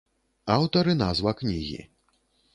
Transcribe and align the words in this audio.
Аўтар 0.55 0.89
і 0.95 0.95
назва 1.03 1.35
кнігі. 1.43 1.81